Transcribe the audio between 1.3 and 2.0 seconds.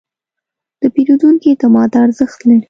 اعتماد